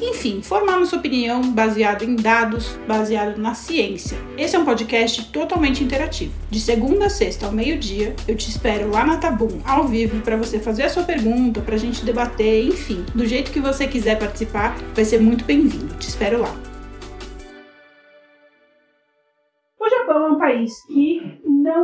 [0.00, 4.18] enfim, formar nossa opinião baseado em dados, baseado na ciência.
[4.36, 6.32] Esse é um podcast totalmente interativo.
[6.50, 10.36] De segunda a sexta ao meio-dia, eu te espero lá na Tabum, ao vivo, para
[10.36, 14.18] você fazer a sua pergunta, para a gente debater, enfim, do jeito que você quiser
[14.18, 15.94] participar, vai ser muito bem-vindo.
[15.96, 16.54] Te espero lá.
[19.78, 21.09] O Japão é um país que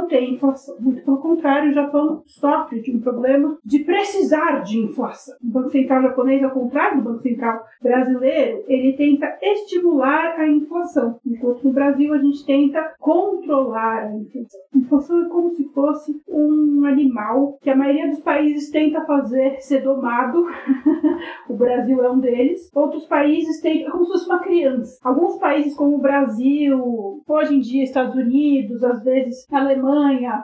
[0.06, 0.76] tem inflação.
[0.80, 5.36] Muito pelo contrário, o Japão sofre de um problema de precisar de inflação.
[5.42, 11.18] O Banco Central japonês, ao contrário do Banco Central brasileiro, ele tenta estimular a inflação,
[11.26, 14.60] enquanto no Brasil a gente tenta controlar a inflação.
[14.74, 19.56] A inflação é como se fosse um animal que a maioria dos países tenta fazer
[19.60, 20.46] ser domado.
[21.48, 22.70] o Brasil é um deles.
[22.74, 24.98] Outros países tentam, é como se fosse uma criança.
[25.02, 29.95] Alguns países, como o Brasil, hoje em dia Estados Unidos, às vezes Alemanha,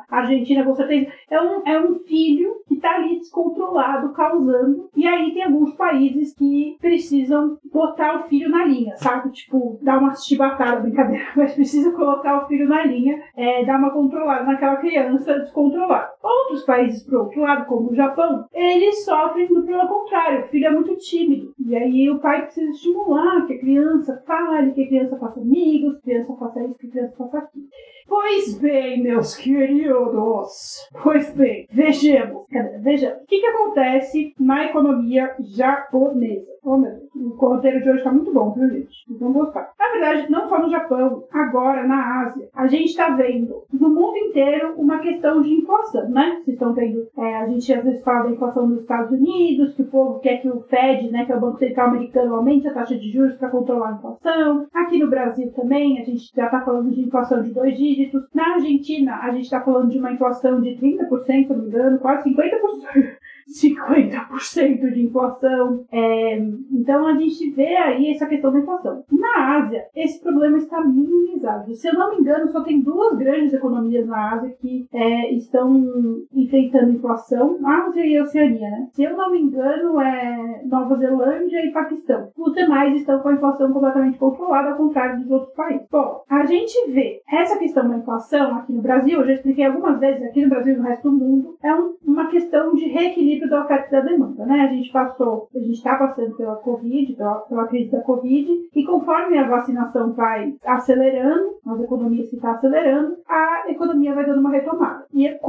[0.08, 4.89] Argentina, com certeza, é um, é um filho que está ali descontrolado, causando.
[4.97, 9.30] E aí tem alguns países que precisam botar o filho na linha, sabe?
[9.33, 13.91] Tipo, dar uma chibatada, brincadeira, mas precisa colocar o filho na linha, é, dar uma
[13.91, 16.12] controlada naquela criança descontrolada.
[16.23, 20.67] Outros países, por outro lado, como o Japão, eles sofrem do pelo contrário, o filho
[20.67, 21.55] é muito tímido.
[21.58, 25.95] E aí o pai precisa estimular que a criança fale, que a criança faça amigos,
[25.95, 27.67] que a criança faça isso, que a criança faça aquilo.
[28.06, 30.89] Pois bem, meus queridos.
[31.03, 32.47] Pois bem, vejamos.
[32.50, 33.06] Cadê?
[33.06, 36.47] O que, que acontece na economia japonesa?
[36.64, 39.05] O roteiro de hoje está muito bom, viu, gente?
[39.06, 39.72] Vocês vão gostar.
[39.78, 44.16] Na verdade, não só no Japão, agora na Ásia, a gente está vendo no mundo
[44.16, 46.40] inteiro uma questão de inflação, né?
[46.44, 49.83] Vocês estão vendo, é, a gente às vezes fala da inflação nos Estados Unidos, que
[49.83, 52.74] o povo quer que o Fed, né, que é o Banco Central Americano, aumente a
[52.74, 54.67] taxa de juros para controlar a inflação.
[54.73, 58.23] Aqui no Brasil também, a gente já está falando de inflação de dois dígitos.
[58.33, 61.98] Na Argentina, a gente está falando de uma inflação de 30%, se não me engano,
[61.98, 63.17] quase 50%.
[63.48, 65.85] 50% de inflação.
[65.91, 66.36] É,
[66.70, 69.05] então a gente vê aí essa questão da inflação.
[69.11, 71.75] Na Ásia, esse problema está minimizado.
[71.75, 76.23] Se eu não me engano, só tem duas grandes economias na Ásia que é, estão
[76.33, 78.89] enfrentando inflação: Ásia e Oceania, né?
[78.92, 82.30] Se eu não me engano, é Nova Zelândia e Paquistão.
[82.36, 85.86] Os demais estão com a inflação completamente controlada, ao contrário dos outros países.
[85.91, 89.98] Bom, a gente vê essa questão da inflação aqui no Brasil, eu já expliquei algumas
[89.98, 93.31] vezes aqui no Brasil e no resto do mundo, é um, uma questão de reequilíbrio
[93.32, 94.60] equilíbrio da oferta e da demanda, né?
[94.60, 98.84] A gente passou, a gente está passando pela Covid, pela, pela, crise da Covid, e
[98.84, 104.50] conforme a vacinação vai acelerando, as economias que estão acelerando, a economia vai dando uma
[104.50, 105.02] retomada.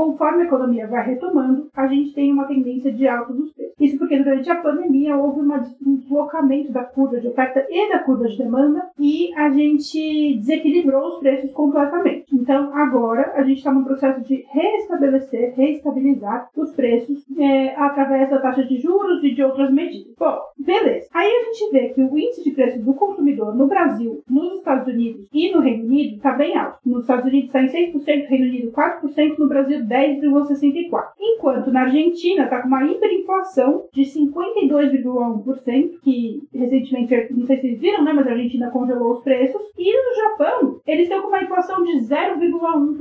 [0.04, 3.74] Conforme a economia vai retomando, a gente tem uma tendência de alta dos preços.
[3.80, 8.00] Isso porque durante a pandemia houve uma, um deslocamento da curva de oferta e da
[8.00, 12.26] curva de demanda e a gente desequilibrou os preços completamente.
[12.36, 18.40] Então, agora a gente está no processo de restabelecer, reestabilizar os preços é, através da
[18.40, 20.14] taxa de juros e de outras medidas.
[20.20, 21.08] Bom, beleza.
[21.14, 24.88] Aí a gente vê que o índice de preço do consumidor no Brasil, nos Estados
[24.88, 26.80] Unidos e no Reino Unido está bem alto.
[26.86, 31.14] Nos Estados Unidos está em 6%, no Reino Unido 4%, no Brasil 10,64%.
[31.20, 37.80] Enquanto na Argentina está com uma hiperinflação de 52,1%, que recentemente, não sei se vocês
[37.80, 39.62] viram, né, mas a Argentina congelou os preços.
[39.78, 42.93] E no Japão, eles estão com uma inflação de 0,1%.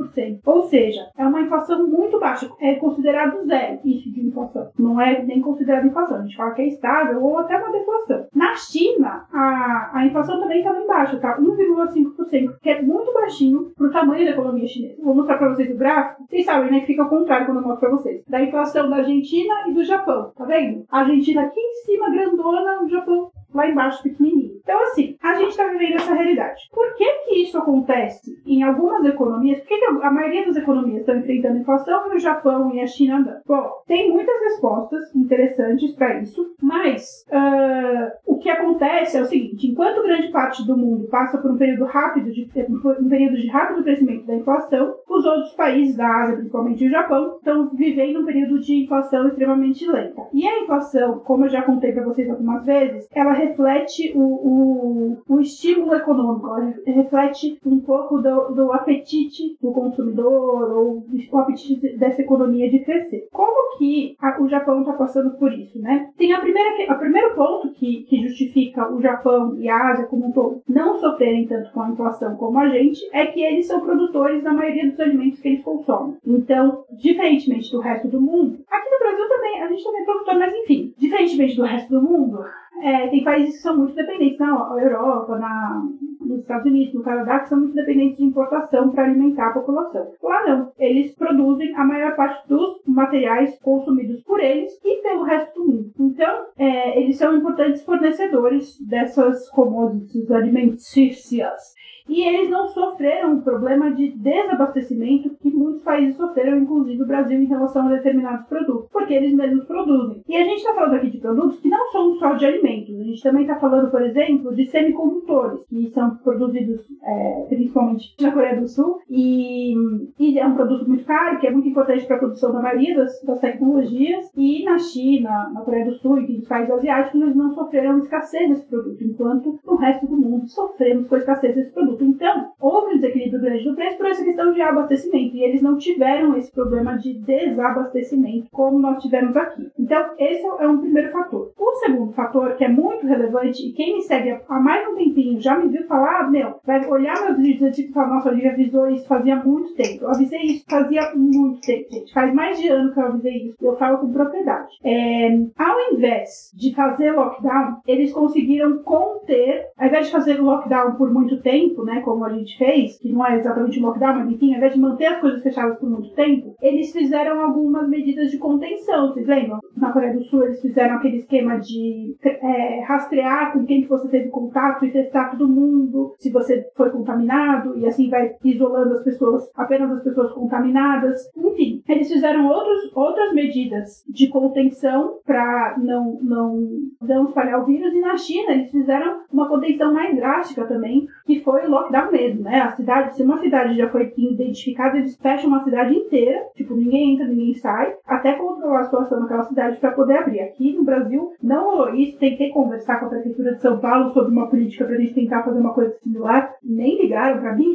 [0.45, 2.49] Ou seja, é uma inflação muito baixa.
[2.61, 6.19] É considerado zero isso de inflação não é nem considerada inflação.
[6.19, 8.27] A gente fala que é estável ou até uma deflação.
[8.35, 11.39] Na China, a, a inflação também está bem baixa, tá?
[11.39, 15.03] 1,5%, que é muito baixinho para o tamanho da economia chinesa.
[15.03, 16.25] Vou mostrar para vocês o gráfico.
[16.29, 16.81] Vocês sabem, né?
[16.81, 18.23] Que fica ao contrário quando eu mostro para vocês.
[18.29, 20.33] Da inflação da Argentina e do Japão.
[20.37, 20.85] Tá vendo?
[20.91, 24.53] A Argentina aqui em cima, grandona, o Japão lá embaixo pequenininho.
[24.63, 26.69] Então, assim, a gente está vivendo essa realidade.
[26.73, 29.59] Por que que isso acontece em algumas economias?
[29.59, 32.87] Por que, que a maioria das economias estão enfrentando inflação e o Japão e a
[32.87, 33.43] China andando?
[33.47, 39.67] Bom, tem muitas respostas interessantes para isso, mas uh, o que acontece é o seguinte:
[39.67, 43.83] enquanto grande parte do mundo passa por um período rápido de um período de rápido
[43.83, 48.61] crescimento da inflação, os outros países da Ásia, principalmente o Japão, estão vivendo um período
[48.61, 50.23] de inflação extremamente lenta.
[50.33, 55.17] E a inflação, como eu já contei para vocês algumas vezes, ela reflete o, o,
[55.29, 61.97] o estímulo econômico, ela reflete um pouco do, do apetite do consumidor ou o apetite
[61.97, 63.29] dessa economia de crescer.
[63.33, 66.11] Como que a, o Japão está passando por isso, né?
[66.17, 70.27] Tem a primeira, o primeiro ponto que, que justifica o Japão e a Ásia como
[70.27, 73.81] um todo não sofrerem tanto com a inflação como a gente é que eles são
[73.81, 76.17] produtores da maioria dos alimentos que eles consomem.
[76.27, 80.39] Então, diferentemente do resto do mundo, aqui no Brasil também, a gente também é produtor,
[80.39, 82.45] mas enfim, diferentemente do resto do mundo,
[82.83, 84.49] é, tem países que são muito dependentes na
[84.81, 85.87] Europa, na,
[86.21, 90.13] nos Estados Unidos, no Canadá, que são muito dependentes de importação para alimentar a população.
[90.23, 95.55] Lá não, eles produzem a maior parte dos materiais consumidos por eles e pelo resto
[95.55, 95.93] do mundo.
[96.01, 101.75] Então, é, eles são importantes fornecedores dessas commodities alimentícias
[102.09, 107.41] e eles não sofreram o problema de desabastecimento que muitos países sofreram, inclusive o Brasil,
[107.41, 110.23] em relação a determinados produtos, porque eles mesmos produzem.
[110.29, 113.05] E a gente está falando aqui de produtos que não são só de alimentos, a
[113.05, 118.61] gente também está falando, por exemplo, de semicondutores, que são produzidos é, principalmente na Coreia
[118.61, 119.75] do Sul, e,
[120.19, 122.97] e, é um produto muito caro, que é muito importante para a produção da maioria
[122.97, 127.37] das, das, tecnologias, e na China, na Coreia do Sul e nos países asiáticos, eles
[127.37, 131.73] não sofreram escassez desse produto, enquanto no resto do mundo sofremos com a escassez desse
[131.73, 132.05] produto produto.
[132.05, 135.77] Então, houve um desequilíbrio grande do preço por essa questão de abastecimento, e eles não
[135.77, 139.71] tiveram esse problema de desabastecimento como nós tivemos aqui.
[139.79, 141.53] Então, esse é um primeiro fator.
[141.59, 145.41] O segundo fator, que é muito relevante, e quem me segue há mais um tempinho
[145.41, 148.53] já me viu falar, ah, meu, vai olhar meus vídeos antigos e falar, nossa, Olivia
[148.53, 150.05] avisou isso fazia muito tempo.
[150.05, 152.13] Eu avisei isso fazia muito tempo, gente.
[152.13, 153.57] Faz mais de ano que eu avisei isso.
[153.61, 154.71] Eu falo com propriedade.
[154.85, 155.29] É,
[155.59, 161.41] ao invés de fazer lockdown, eles conseguiram conter, ao invés de fazer lockdown por muito
[161.43, 164.59] tempo, né, como a gente fez, que não é exatamente um lockdown, mas enfim, ao
[164.59, 169.09] invés de manter as coisas fechadas por muito tempo, eles fizeram algumas medidas de contenção.
[169.09, 169.61] Vocês lembram?
[169.77, 174.09] Na Coreia do Sul, eles fizeram aquele esquema de é, rastrear com quem que você
[174.09, 179.03] teve contato e testar todo mundo se você foi contaminado, e assim vai isolando as
[179.03, 181.31] pessoas, apenas as pessoas contaminadas.
[181.37, 186.69] Enfim, eles fizeram outros, outras medidas de contenção para não, não,
[187.01, 191.41] não espalhar o vírus, e na China eles fizeram uma contenção mais drástica também, que
[191.41, 192.61] foi lockdown mesmo, né?
[192.61, 197.15] A cidade, se uma cidade já foi identificada, eles fecham uma cidade inteira, tipo, ninguém
[197.15, 200.41] entra, ninguém sai, até controlar a situação naquela cidade para poder abrir.
[200.41, 204.33] Aqui no Brasil não rolou isso, tentei conversar com a Prefeitura de São Paulo sobre
[204.33, 207.75] uma política para a gente tentar fazer uma coisa similar, nem ligaram para mim,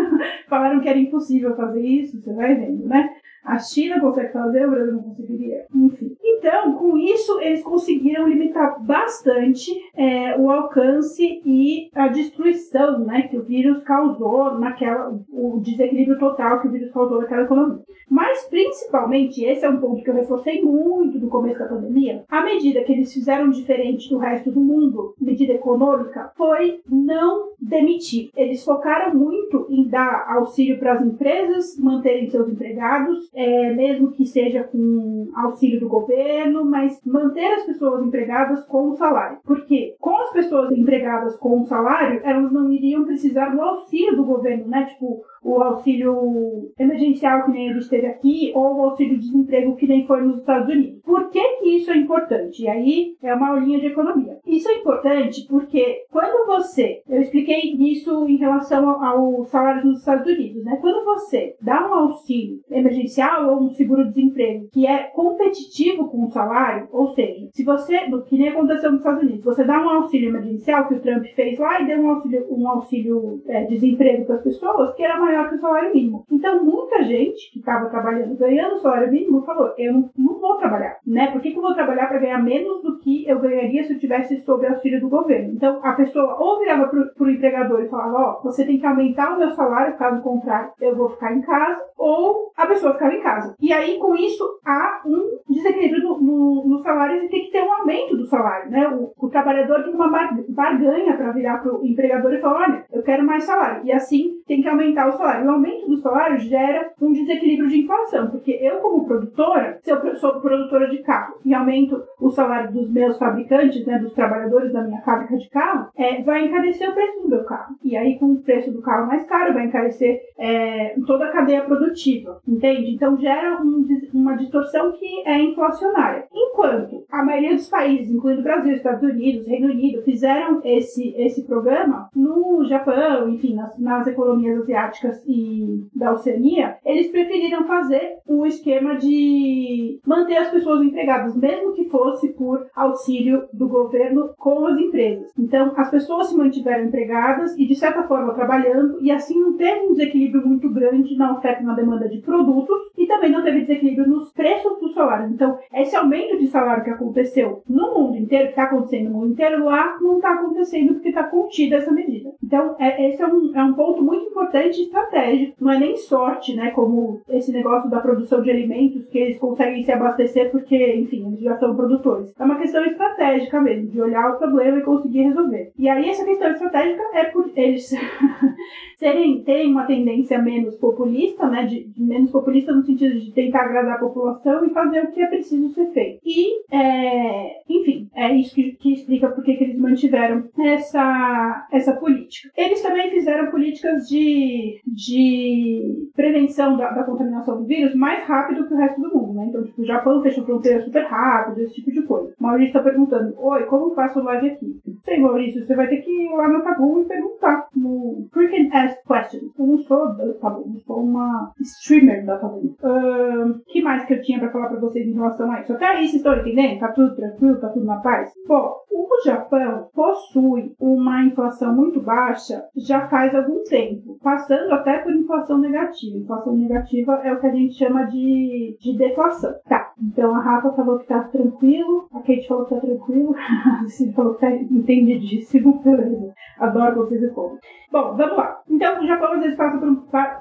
[0.48, 3.08] falaram que era impossível fazer isso, você vai vendo, né?
[3.44, 5.64] A China consegue fazer, o Brasil não conseguiria.
[5.74, 6.17] Enfim.
[6.36, 13.36] Então, com isso, eles conseguiram limitar bastante é, o alcance e a destruição né, que
[13.36, 15.18] o vírus causou naquela.
[15.30, 17.82] o desequilíbrio total que o vírus causou naquela economia.
[18.10, 22.42] Mas, principalmente, esse é um ponto que eu reforcei muito no começo da pandemia, a
[22.42, 28.30] medida que eles fizeram diferente do resto do mundo, medida econômica, foi não demitir.
[28.36, 34.24] Eles focaram muito em dar auxílio para as empresas manterem seus empregados, é, mesmo que
[34.24, 36.17] seja com auxílio do governo,
[36.64, 39.38] mas manter as pessoas empregadas com o salário.
[39.44, 44.24] Porque com as pessoas empregadas com o salário, elas não iriam precisar do auxílio do
[44.24, 44.86] governo, né?
[44.86, 49.86] Tipo, o auxílio emergencial que nem a gente teve aqui, ou o auxílio desemprego que
[49.86, 51.00] nem foi nos Estados Unidos.
[51.02, 52.62] Por que, que isso é importante?
[52.62, 54.38] E aí é uma aulinha de economia.
[54.46, 60.26] Isso é importante porque quando você, eu expliquei isso em relação ao salário nos Estados
[60.26, 60.76] Unidos, né?
[60.80, 66.88] Quando você dá um auxílio emergencial ou um seguro-desemprego que é competitivo com o salário,
[66.92, 70.86] ou seja, se você, que nem aconteceu nos Estados Unidos, você dá um auxílio emergencial
[70.88, 74.42] que o Trump fez lá e deu um auxílio, um auxílio é, desemprego para as
[74.42, 76.24] pessoas que era maior que o salário mínimo.
[76.30, 80.56] Então, muita gente que estava trabalhando, ganhando o salário mínimo, falou: eu não, não vou
[80.56, 81.30] trabalhar, né?
[81.30, 83.98] Por que, que eu vou trabalhar para ganhar menos do que eu ganharia se eu
[83.98, 85.52] tivesse sob auxílio do governo?
[85.52, 88.86] Então, a pessoa ou virava para o empregador e falava: ó, oh, você tem que
[88.86, 93.14] aumentar o meu salário, caso contrário, eu vou ficar em casa, ou a pessoa ficava
[93.14, 93.54] em casa.
[93.60, 97.62] E aí, com isso, há um desequilíbrio no, no, no salário e tem que ter
[97.62, 98.88] um aumento do salário, né?
[98.88, 100.10] O, o trabalhador tem uma
[100.48, 103.84] barganha para virar para o empregador e falar: olha, eu quero mais salário.
[103.84, 105.46] E assim tem que aumentar o salário.
[105.46, 110.16] O aumento do salário gera um desequilíbrio de inflação, porque eu, como produtora, se eu
[110.16, 114.82] sou produtora de carro e aumento o salário dos meus fabricantes, né, dos trabalhadores da
[114.82, 117.76] minha fábrica de carro, é, vai encarecer o preço do meu carro.
[117.84, 121.62] E aí, com o preço do carro mais caro, vai encarecer é, toda a cadeia
[121.62, 122.94] produtiva, entende?
[122.94, 126.26] Então, gera um, uma distorção que é inflacionária.
[126.32, 131.44] Enquanto a maioria dos países, incluindo o Brasil, Estados Unidos, Reino Unido, fizeram esse, esse
[131.44, 138.46] programa, no Japão, enfim, nas, nas economias asiáticas e da Oceania, eles preferiram fazer o
[138.46, 144.78] esquema de manter as pessoas empregadas, mesmo que fosse por auxílio do governo com as
[144.78, 145.32] empresas.
[145.38, 149.86] Então, as pessoas se mantiveram empregadas e, de certa forma, trabalhando, e assim não teve
[149.86, 152.78] um desequilíbrio muito grande na oferta e na demanda de produtos,
[153.08, 155.32] também não teve desequilíbrio nos preços dos salários.
[155.32, 159.32] Então, esse aumento de salário que aconteceu no mundo inteiro, que está acontecendo no mundo
[159.32, 162.30] inteiro, lá não está acontecendo porque está contida essa medida.
[162.42, 165.54] Então, é, esse é um, é um ponto muito importante estratégico.
[165.60, 166.70] Não é nem sorte, né?
[166.70, 171.40] Como esse negócio da produção de alimentos, que eles conseguem se abastecer porque, enfim, eles
[171.40, 172.32] já são produtores.
[172.38, 175.72] É uma questão estratégica mesmo, de olhar o problema e conseguir resolver.
[175.78, 177.90] E aí, essa questão estratégica é por eles
[178.98, 181.64] serem, terem uma tendência menos populista, né?
[181.64, 185.20] De, de, menos populista no sentido de tentar agradar a população e fazer o que
[185.20, 186.20] é preciso ser feito.
[186.24, 192.50] E, é, enfim, é isso que, que explica por que eles mantiveram essa, essa política.
[192.56, 198.74] Eles também fizeram políticas de, de prevenção da, da contaminação do vírus mais rápido que
[198.74, 199.46] o resto do mundo, né?
[199.48, 202.34] Então, tipo, o Japão fechou fronteira super rápido, esse tipo de coisa.
[202.38, 204.80] Maurício está perguntando, oi, como faço live aqui?
[205.04, 208.98] Sei, Maurício, você vai ter que ir lá no Tabu e perguntar no Freaking Ask
[209.06, 209.52] Questions.
[209.58, 212.76] Eu não sou da Tabu, eu sou uma streamer da Tabu.
[212.82, 215.72] Uh, que mais que eu tinha para falar para vocês em relação a isso?
[215.72, 216.80] Até aí vocês estão entendendo?
[216.80, 217.60] Tá tudo tranquilo?
[217.60, 218.32] Tá tudo na paz?
[218.46, 225.12] Bom, o Japão possui uma inflação muito baixa já faz algum tempo, passando até por
[225.14, 226.18] inflação negativa.
[226.18, 229.54] Inflação negativa é o que a gente chama de, de deflação.
[229.68, 234.14] Tá, então a Rafa falou que tá tranquilo, a Kate falou que tá tranquilo, a
[234.14, 234.50] falou que tá
[234.92, 235.82] entendidíssimo.
[236.58, 237.58] Adoro vocês e como.
[237.90, 238.60] Bom, vamos lá.
[238.68, 239.96] Então, o Japão às vezes passa por um.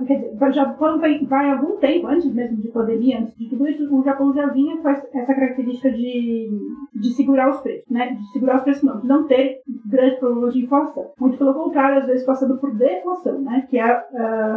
[0.06, 3.68] Quer dizer, o Japão vai, vai algum tempo, antes mesmo de pandemia, antes de tudo
[3.68, 6.50] isso, o Japão já vinha com essa característica de,
[6.94, 8.16] de segurar os preços, né?
[8.16, 11.06] De segurar os preços, não, de não ter grandes problemas de inflação.
[11.18, 13.66] Muito pelo contrário, às vezes passando por deflação, né?
[13.70, 14.06] Que é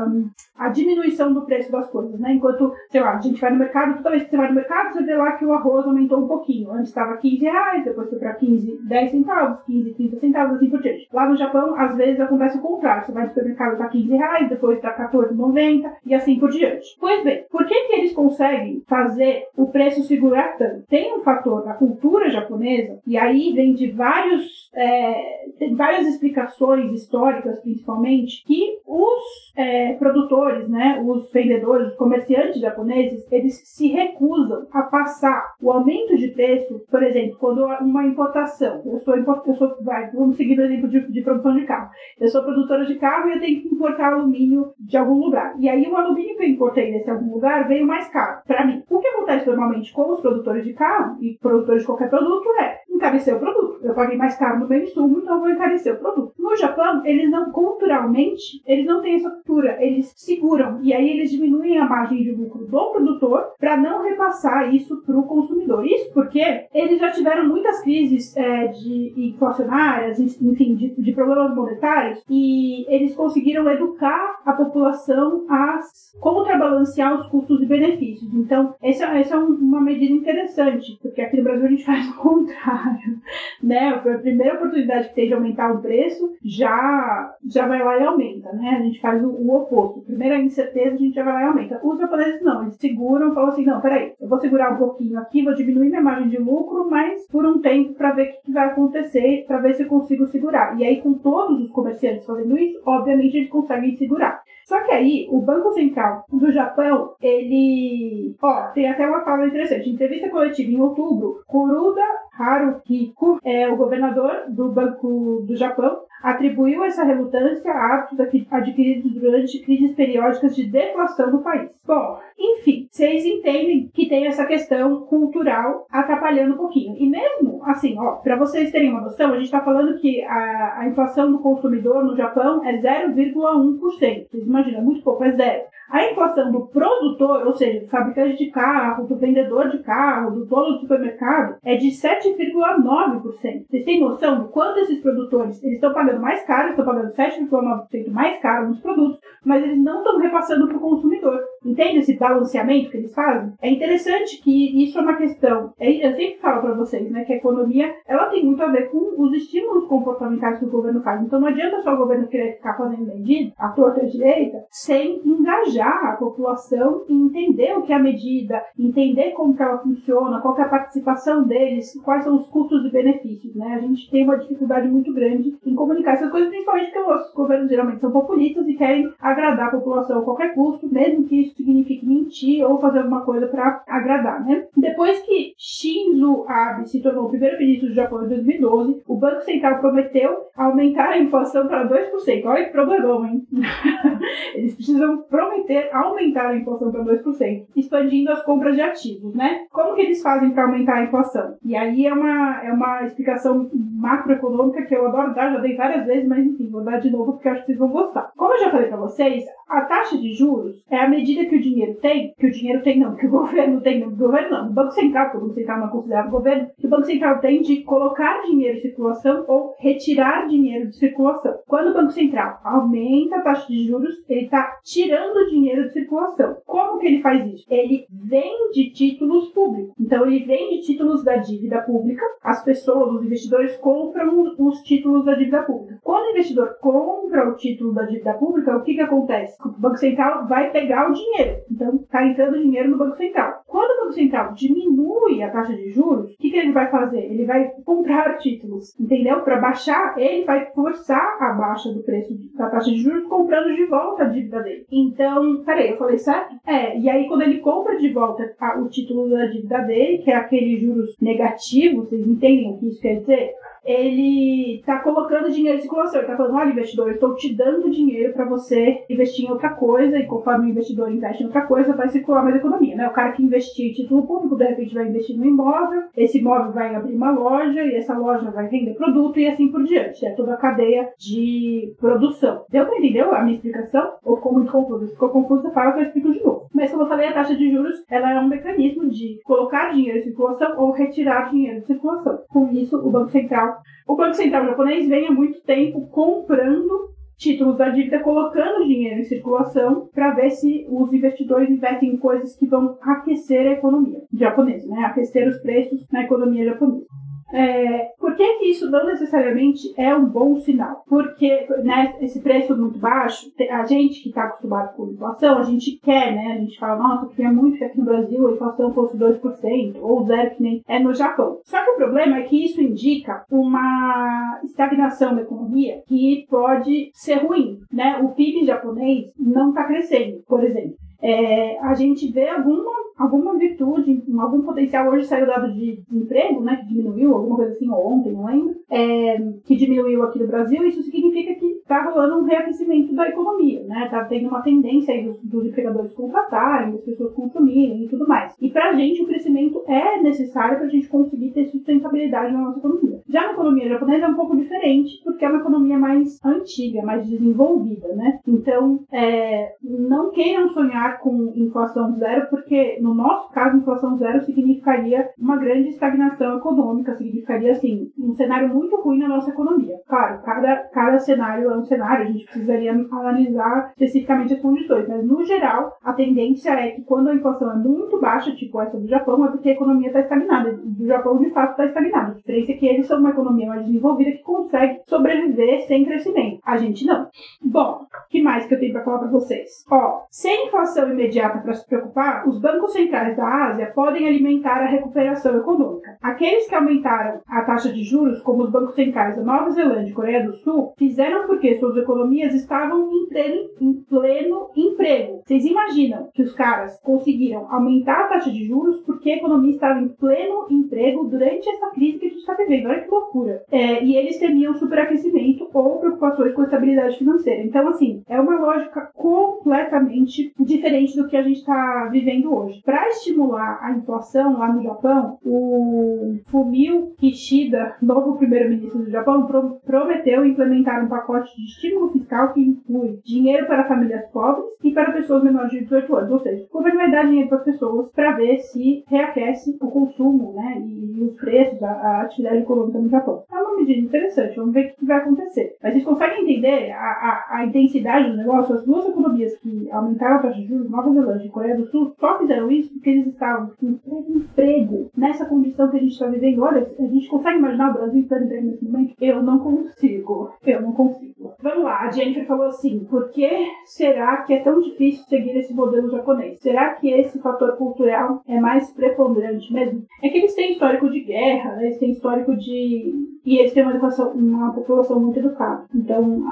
[0.09, 0.29] um,
[0.59, 2.33] a diminuição do preço das coisas, né?
[2.33, 4.93] Enquanto, sei lá, a gente vai no mercado, toda vez que você vai no mercado,
[4.93, 6.73] você vê lá que o arroz aumentou um pouquinho.
[6.73, 10.83] Antes estava 15 reais, depois foi para 15, 10 centavos, 15, 30 centavos, assim por
[10.83, 11.09] diante.
[11.13, 13.05] Lá no Japão, às vezes acontece o contrário.
[13.05, 16.87] Você vai no supermercado, tá 15 reais, depois tá 14,90 e assim por diante.
[16.99, 20.87] Pois bem, por que que eles conseguem fazer o preço segurar tanto?
[20.89, 26.93] Tem um fator da cultura japonesa, e aí vem de vários, é, tem várias explicações
[26.93, 34.67] históricas, principalmente, que os é, produtores, né, os vendedores, os comerciantes japoneses, eles se recusam
[34.73, 39.70] a passar o aumento de preço, por exemplo, quando uma importação, eu sou, eu sou
[39.83, 43.29] vai, vamos seguir o exemplo de, de produção de carro, eu sou produtora de carro
[43.29, 45.55] e eu tenho que importar alumínio de algum lugar.
[45.59, 48.83] E aí o alumínio que eu importei desse algum lugar veio mais caro para mim.
[48.89, 52.81] O que acontece normalmente com os produtores de carro e produtores de qualquer produto é
[53.01, 53.81] encarecer o produto.
[53.83, 56.35] Eu paguei mais caro no bem insumo, então vou encarecer o produto.
[56.39, 61.31] No Japão, eles não, culturalmente, eles não têm essa cultura, eles seguram e aí eles
[61.31, 65.87] diminuem a margem de lucro do produtor para não repassar isso para o consumidor.
[65.87, 72.23] Isso porque eles já tiveram muitas crises é, de inflacionárias, enfim, de, de problemas monetários
[72.29, 75.81] e eles conseguiram educar a população a
[76.21, 78.33] contrabalancear os custos e benefícios.
[78.35, 82.17] Então, essa, essa é uma medida interessante, porque aqui no Brasil a gente faz o
[82.17, 82.90] contrário,
[83.63, 83.89] né?
[83.89, 88.53] A primeira oportunidade que tem de aumentar o preço, já, já vai lá e aumenta,
[88.53, 88.77] né?
[88.79, 90.01] A gente faz o, o oposto.
[90.03, 91.81] Primeira incerteza, a gente já vai lá e aumenta.
[91.83, 95.43] Os japoneses não, eles seguram, falam assim, não, peraí, eu vou segurar um pouquinho aqui,
[95.43, 98.69] vou diminuir minha margem de lucro, mas por um tempo para ver o que vai
[98.69, 100.79] acontecer, para ver se eu consigo segurar.
[100.79, 104.43] E aí, com todos os comerciantes fazendo isso, obviamente eles conseguem segurar.
[104.71, 108.37] Só que aí, o Banco Central do Japão, ele.
[108.41, 109.91] Ó, tem até uma fala interessante.
[109.91, 112.07] Em entrevista coletiva em outubro, Kuruda
[112.39, 119.61] Haruhiko, é, o governador do Banco do Japão, atribuiu essa relutância a hábitos adquiridos durante
[119.61, 121.71] crises periódicas de deflação no país.
[121.87, 126.97] Bom, enfim, vocês entendem que tem essa questão cultural atrapalhando um pouquinho.
[126.97, 130.81] E mesmo assim, ó, para vocês terem uma noção, a gente está falando que a,
[130.81, 133.81] a inflação do consumidor no Japão é 0,1%.
[133.81, 135.63] Vocês imaginam, é muito pouco, é zero.
[135.91, 140.47] A inflação do produtor, ou seja, do fabricante de carro, do vendedor de carro, do
[140.47, 143.67] dono do supermercado, é de 7,9%.
[143.69, 148.13] Vocês têm noção do quanto esses produtores eles estão pagando mais caro, estão pagando 7,9%
[148.13, 151.41] mais caro nos produtos, mas eles não estão repassando para o consumidor.
[151.65, 153.53] Entende esse balanceamento que eles fazem?
[153.61, 155.73] É interessante que isso é uma questão.
[155.79, 158.91] É, eu sempre falo para vocês, né, que a economia ela tem muito a ver
[158.91, 161.23] com os estímulos comportamentais que o governo faz.
[161.23, 165.21] Então não adianta só o governo querer ficar fazendo medida, a torta a direita, sem
[165.25, 170.41] engajar a população e entender o que é a medida, entender como que ela funciona,
[170.41, 173.75] qual é a participação deles, quais são os custos e benefícios, né?
[173.75, 177.69] A gente tem uma dificuldade muito grande em comunicar essas coisas, principalmente porque os governos
[177.69, 182.07] geralmente são populistas e querem agradar a população a qualquer custo, mesmo que isso signifique
[182.07, 184.67] mentir ou fazer alguma coisa para agradar, né?
[184.77, 189.43] Depois que Shinzo Abe se tornou o primeiro ministro do Japão em 2012, o Banco
[189.43, 192.45] Central prometeu aumentar a inflação para 2%.
[192.45, 193.43] Olha que problemão, hein?
[194.55, 199.67] Eles precisam prometer aumentar a inflação para 2%, expandindo as compras de ativos, né?
[199.71, 201.57] Como que eles fazem para aumentar a inflação?
[201.65, 206.07] E aí é uma, é uma explicação macroeconômica que eu adoro dar, já dei várias
[206.07, 208.31] vezes, mas enfim, vou dar de novo porque acho que vocês vão gostar.
[208.37, 211.61] Como eu já falei para vocês, a taxa de juros é a medida que o
[211.61, 214.71] dinheiro tem, que o dinheiro tem não, que o governo tem, não, o governo não,
[214.71, 217.39] o Banco Central, porque o Banco Central não é considerado governo, que o Banco Central
[217.41, 221.59] tem de colocar dinheiro em circulação ou retirar dinheiro de circulação.
[221.67, 226.57] Quando o Banco Central aumenta a taxa de juros, ele está tirando dinheiro de circulação.
[226.67, 227.65] Como que ele faz isso?
[227.69, 229.95] Ele vende títulos públicos.
[229.99, 235.35] Então ele vende títulos da dívida pública, as pessoas, os investidores compram os títulos da
[235.35, 235.99] dívida pública.
[236.03, 239.57] Quando o investidor compra o título da dívida pública, o que que acontece?
[239.65, 241.30] O Banco Central vai pegar o dinheiro.
[241.71, 243.63] Então, está entrando dinheiro no Banco Central.
[243.67, 247.21] Quando o Banco Central diminui a taxa de juros, o que, que ele vai fazer?
[247.21, 249.41] Ele vai comprar títulos, entendeu?
[249.41, 253.87] Para baixar, ele vai forçar a baixa do preço da taxa de juros comprando de
[253.87, 254.85] volta a dívida dele.
[254.91, 256.57] Então, peraí, eu falei certo?
[256.67, 258.43] É, e aí quando ele compra de volta
[258.79, 263.01] o título da dívida dele, que é aquele juros negativo, vocês entendem o que isso
[263.01, 263.53] quer dizer?
[263.85, 266.21] Ele está colocando dinheiro em circulação.
[266.21, 269.71] Ele está falando, olha, investidor, eu estou te dando dinheiro para você investir em outra
[269.71, 272.97] coisa, e conforme o investidor investe em outra coisa, vai circular mais economia.
[272.97, 273.09] Né?
[273.09, 276.73] O cara que investiu em título público, de repente vai investir no imóvel, esse imóvel
[276.73, 280.25] vai abrir uma loja, e essa loja vai vender produto, e assim por diante.
[280.25, 282.65] É toda a cadeia de produção.
[282.69, 284.13] Deu para entender a minha explicação?
[284.25, 285.07] Ou ficou muito confuso?
[285.07, 286.69] Se ficou confuso, fala que eu explico de novo.
[286.75, 290.19] Mas como eu falei, a taxa de juros ela é um mecanismo de colocar dinheiro
[290.19, 292.39] em circulação ou retirar dinheiro de circulação.
[292.49, 293.70] Com isso, o Banco Central
[294.07, 297.11] o Banco Central japonês vem há muito tempo comprando
[297.41, 302.55] títulos da dívida, colocando dinheiro em circulação para ver se os investidores investem em coisas
[302.55, 305.05] que vão aquecer a economia japonesa, né?
[305.07, 307.07] aquecer os preços na economia japonesa.
[307.53, 311.03] É, por que, que isso não necessariamente é um bom sinal?
[311.09, 315.99] Porque né, esse preço muito baixo, a gente que está acostumado com inflação, a gente
[316.03, 316.53] quer, né?
[316.53, 319.97] A gente fala, nossa, eu queria muito que aqui no Brasil a inflação fosse 2%
[320.01, 321.59] ou zero que nem é no Japão.
[321.65, 327.45] Só que o problema é que isso indica uma estagnação da economia que pode ser
[327.45, 328.19] ruim, né?
[328.23, 330.97] O PIB japonês não está crescendo, por exemplo.
[331.23, 335.11] É, a gente vê alguma alguma virtude, algum potencial.
[335.11, 338.77] Hoje saiu dado de desemprego, né, que diminuiu, alguma coisa assim, ou ontem, não lembro,
[338.91, 340.83] é, que diminuiu aqui no Brasil.
[340.87, 344.05] Isso significa que está rolando um reaquecimento da economia, né?
[344.05, 348.55] Está tendo uma tendência aí dos, dos empregadores contratarem, das pessoas consumirem e tudo mais.
[348.61, 352.61] E para a gente, o crescimento é necessário para a gente conseguir ter sustentabilidade na
[352.61, 353.21] nossa economia.
[353.29, 357.29] Já na economia japonesa é um pouco diferente, porque é uma economia mais antiga, mais
[357.29, 358.39] desenvolvida, né?
[358.47, 364.41] Então, é, não queiram sonhar com inflação zero, porque no no nosso caso, inflação zero
[364.45, 369.97] significaria uma grande estagnação econômica, significaria, assim, um cenário muito ruim na nossa economia.
[370.07, 375.27] Claro, cada, cada cenário é um cenário, a gente precisaria analisar especificamente as condições, mas
[375.27, 379.09] no geral, a tendência é que quando a inflação é muito baixa, tipo essa do
[379.09, 380.73] Japão, é porque a economia está estagnada.
[380.73, 382.31] Do Japão, de fato, está estagnada.
[382.31, 386.61] A diferença é que eles são uma economia mais desenvolvida que consegue sobreviver sem crescimento.
[386.65, 387.27] A gente não.
[387.61, 389.85] Bom, o que mais que eu tenho para falar para vocês?
[389.91, 394.87] Ó, sem inflação imediata para se preocupar, os bancos centrais da Ásia podem alimentar a
[394.87, 396.17] recuperação econômica.
[396.23, 400.15] Aqueles que aumentaram a taxa de juros, como os bancos centrais da Nova Zelândia e
[400.15, 405.43] Coreia do Sul, fizeram porque suas economias estavam em pleno, em pleno emprego.
[405.45, 410.01] Vocês imaginam que os caras conseguiram aumentar a taxa de juros porque a economia estava
[410.01, 412.87] em pleno emprego durante essa crise que a gente está vivendo?
[412.87, 413.63] Olha que loucura.
[413.73, 417.63] É, e eles temiam superaquecimento ou preocupações com a estabilidade financeira.
[417.63, 423.09] Então, assim, é uma lógica completamente diferente do que a gente está vivendo hoje para
[423.09, 430.45] estimular a inflação lá no Japão, o Fumio Kishida, novo primeiro-ministro do Japão, pro prometeu
[430.45, 435.43] implementar um pacote de estímulo fiscal que inclui dinheiro para famílias pobres e para pessoas
[435.43, 436.31] menores de 18 anos.
[436.31, 439.91] Ou seja, o governo vai dar dinheiro para as pessoas para ver se reaquece o
[439.91, 443.45] consumo né, e, os preços, a, a, atividade econômica no Japão.
[443.53, 445.77] É uma medida interessante, vamos ver o que vai acontecer.
[445.83, 448.75] Mas vocês conseguem entender a, a, a intensidade do negócio?
[448.75, 452.13] As duas economias que aumentaram a taxa de juros, Nova Zelândia e Coreia do Sul,
[452.19, 456.63] só fizeram isso porque eles estavam com emprego nessa condição que a gente está vivendo.
[456.63, 459.15] Olha, a gente consegue imaginar o Brasil estando emprego nesse momento?
[459.21, 460.53] Eu não consigo.
[460.67, 461.55] Eu não consigo.
[461.63, 463.49] Vamos lá, a Jennifer falou assim: por que
[463.85, 466.59] será que é tão difícil seguir esse modelo japonês?
[466.61, 470.05] Será que esse fator cultural é mais preponderante mesmo?
[470.23, 471.87] É que eles têm histórico de guerra, né?
[471.87, 473.29] eles têm histórico de.
[473.45, 475.87] E eles têm uma, educação, uma população muito educada.
[475.95, 476.45] Então,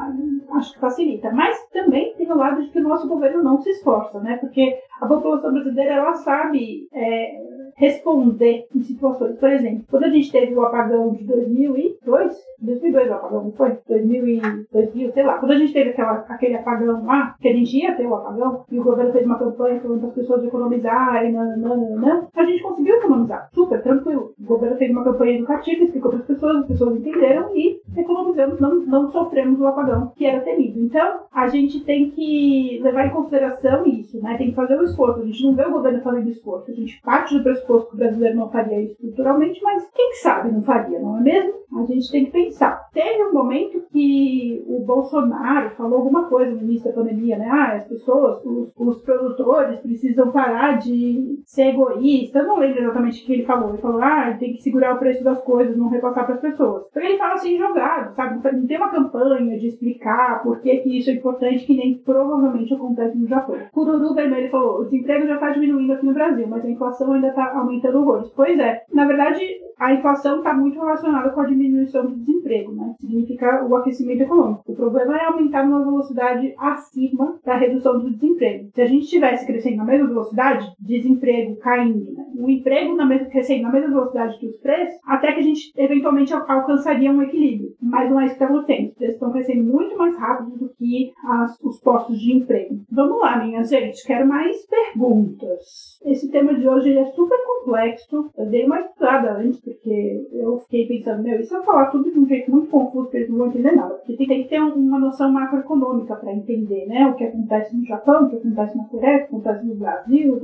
[0.52, 1.30] acho que facilita.
[1.32, 4.36] Mas também tem o lado de que o nosso governo não se esforça, né?
[4.38, 6.88] Porque a população brasileira, ela sabe.
[6.92, 7.47] É,
[7.78, 9.38] responder em situações.
[9.38, 13.78] Por exemplo, quando a gente teve o apagão de 2002, 2002 o apagão, não foi?
[13.88, 14.40] 2000, e,
[14.72, 15.38] 2000, sei lá.
[15.38, 18.64] Quando a gente teve aquela, aquele apagão lá, que a gente ia ter o apagão,
[18.70, 22.96] e o governo fez uma campanha falando para as pessoas economizarem, nananana, a gente conseguiu
[22.96, 24.32] economizar, super tranquilo.
[24.40, 28.58] O governo fez uma campanha educativa, explicou para as pessoas, as pessoas entenderam e economizamos,
[28.58, 30.80] não, não sofremos o apagão que era temido.
[30.80, 34.36] Então, a gente tem que levar em consideração isso, né?
[34.36, 35.20] Tem que fazer o esforço.
[35.20, 37.94] A gente não vê o governo fazendo esforço, a gente parte do pressuposto pressuposto que
[37.94, 41.54] o brasileiro não faria isso culturalmente, mas quem sabe não faria, não é mesmo?
[41.78, 42.87] A gente tem que pensar.
[42.92, 47.48] Teve um momento que o Bolsonaro falou alguma coisa no início da pandemia, né?
[47.50, 52.42] Ah, as pessoas, os, os produtores precisam parar de ser egoístas.
[52.42, 53.70] Eu não lembro exatamente o que ele falou.
[53.70, 56.84] Ele falou, ah, tem que segurar o preço das coisas, não repassar para as pessoas.
[56.90, 58.40] Então ele fala assim, jogado, sabe?
[58.56, 62.74] Não tem uma campanha de explicar por que, que isso é importante, que nem provavelmente
[62.74, 63.56] acontece no Japão.
[63.72, 67.28] Cururu Vermelho falou, o desemprego já está diminuindo aqui no Brasil, mas a inflação ainda
[67.28, 68.28] está aumentando horrores.
[68.34, 69.40] Pois é, na verdade,
[69.78, 72.87] a inflação está muito relacionada com a diminuição do desemprego, né?
[73.00, 74.62] Significa o aquecimento econômico.
[74.66, 78.70] O problema é aumentar numa velocidade acima da redução do desemprego.
[78.74, 82.24] Se a gente estivesse crescendo na mesma velocidade, desemprego caindo, né?
[82.36, 85.72] o emprego na mesma, crescendo na mesma velocidade que os preços, até que a gente
[85.76, 87.74] eventualmente alcançaria um equilíbrio.
[87.80, 88.92] Mas não é isso que está acontecendo.
[89.30, 92.80] Crescendo muito mais rápido do que as, os postos de emprego.
[92.90, 94.06] Vamos lá, minha gente.
[94.06, 95.98] Quero mais perguntas.
[96.04, 98.30] Esse tema de hoje é super complexo.
[98.36, 102.10] Eu dei uma estudada antes porque eu fiquei pensando, meu, e se eu falar tudo
[102.10, 103.94] de um jeito muito confuso, eles não vão entender nada?
[103.94, 107.06] Porque tem, que ter uma noção macroeconômica para entender, né?
[107.06, 110.40] O que acontece no Japão, o que acontece na Coreia, o que acontece no Brasil,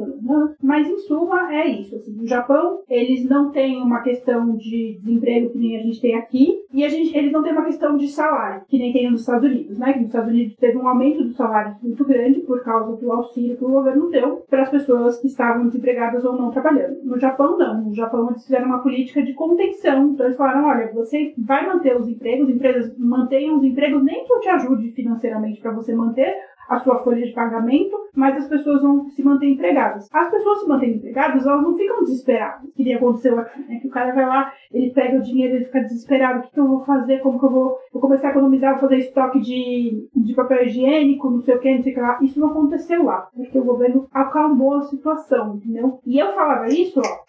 [0.63, 1.97] mas em suma é isso.
[1.97, 6.15] Assim, no Japão, eles não têm uma questão de desemprego que nem a gente tem
[6.15, 9.21] aqui, e a gente, eles não têm uma questão de salário, que nem tem nos
[9.21, 9.93] Estados Unidos, né?
[9.93, 13.57] Que nos Estados Unidos teve um aumento dos salários muito grande por causa do auxílio
[13.57, 17.03] que o governo deu para as pessoas que estavam desempregadas ou não trabalhando.
[17.05, 17.83] No Japão, não.
[17.83, 20.11] No Japão, eles fizeram uma política política de contenção.
[20.11, 24.33] Então eles falaram: olha, você vai manter os empregos, empresas mantenham os empregos, nem que
[24.33, 26.35] eu te ajude financeiramente para você manter
[26.69, 30.09] a sua folha de pagamento, mas as pessoas vão se manter empregadas.
[30.13, 32.65] As pessoas se mantêm empregadas, elas não ficam desesperadas.
[32.65, 33.81] O que aconteceu aqui, né?
[33.81, 36.41] Que o cara vai lá, ele pega o dinheiro, ele fica desesperado.
[36.41, 37.19] O que, que eu vou fazer?
[37.21, 41.31] Como que eu vou, vou começar a economizar, vou fazer estoque de, de papel higiênico,
[41.31, 42.19] não sei o que, não sei o que lá.
[42.23, 46.01] Isso não aconteceu lá, porque o governo acalmou a situação, entendeu?
[46.07, 47.25] E eu falava isso, ó,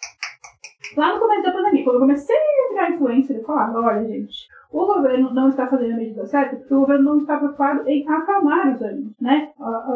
[0.96, 4.45] Lá no começo da pandemia, quando eu comecei a virar influencer, eu falava, olha, gente,
[4.72, 8.06] o governo não está fazendo a medida certa porque o governo não está preocupado em
[8.08, 9.50] acalmar os ânimos, né?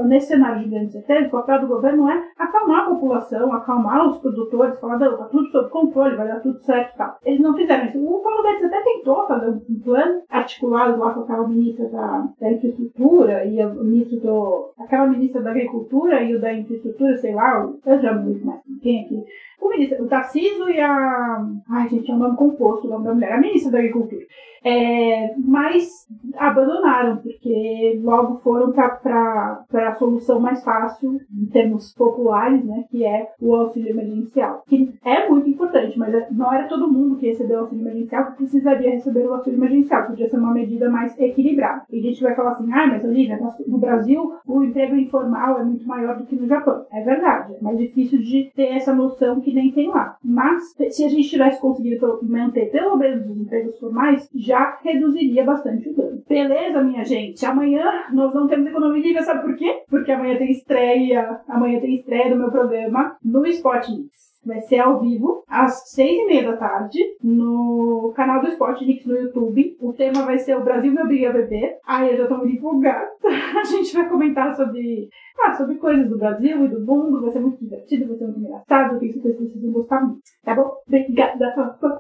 [0.04, 4.18] Nesse cenário de grandes certezas, o papel do governo é acalmar a população, acalmar os
[4.18, 7.18] produtores, falar, não, tá tudo sob controle, vai dar tudo certo e tal.
[7.24, 7.98] Eles não fizeram isso.
[7.98, 12.52] O Paulo Guedes até tentou fazer um plano articulado lá com aquela ministra da, da
[12.52, 14.72] infraestrutura e o ministro do...
[14.78, 18.61] aquela ministra da agricultura e o da infraestrutura, sei lá, eu já não lembro mais
[18.83, 19.24] quem aqui
[19.61, 21.46] o, ministro, o Tarciso e a.
[21.68, 24.25] Ai, gente, é um nome composto o nome da mulher, a ministra da Agricultura.
[24.62, 25.88] É, mas
[26.37, 33.29] abandonaram, porque logo foram para a solução mais fácil, em termos populares, né, que é
[33.40, 34.62] o auxílio emergencial.
[34.68, 38.37] Que é muito importante, mas não era todo mundo que recebeu o auxílio emergencial que
[38.37, 41.83] precisaria receber o auxílio emergencial, podia ser uma medida mais equilibrada.
[41.90, 45.64] E a gente vai falar assim, ah, mas Olivia, no Brasil o emprego informal é
[45.64, 46.85] muito maior do que no Japão.
[46.92, 50.16] É verdade, é mais difícil de ter essa noção que que nem tem lá.
[50.24, 55.88] Mas, se a gente tivesse conseguido manter pelo menos os empregos formais, já reduziria bastante
[55.88, 56.22] o dano.
[56.28, 57.44] Beleza, minha gente?
[57.44, 59.82] Amanhã nós não temos economia livre, sabe por quê?
[59.88, 64.29] Porque amanhã tem estreia, amanhã tem estreia do meu programa no Spotmix.
[64.44, 69.16] Vai ser ao vivo, às seis e meia da tarde, no canal do Spotnix no
[69.16, 69.76] YouTube.
[69.81, 71.76] O tema vai ser o Brasil me obriga a beber.
[71.87, 73.11] Aí eu já tô muito empolgada.
[73.61, 75.09] A gente vai comentar sobre,
[75.44, 77.20] ah, sobre coisas do Brasil e do mundo.
[77.20, 78.94] Vai ser muito divertido, vai ser muito engraçado.
[78.94, 80.22] Eu tenho certeza que vocês vão gostar muito.
[80.42, 80.72] Tá bom?
[80.87, 81.55] Obrigada.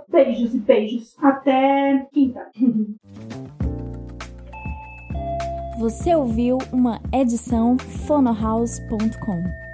[0.08, 1.16] Beijos e beijos.
[1.22, 2.48] Até quinta.
[5.78, 9.69] Você ouviu uma edição fonohouse.com.